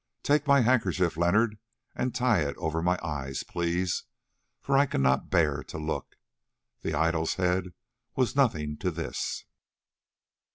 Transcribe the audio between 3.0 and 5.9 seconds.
eyes, please, for I cannot bear to